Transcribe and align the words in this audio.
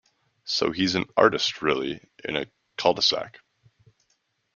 So 0.45 0.71
he's 0.71 0.95
an 0.95 1.05
artist 1.15 1.61
really 1.61 2.01
in 2.25 2.35
a 2.35 2.47
cul-de-sac. 2.75 3.37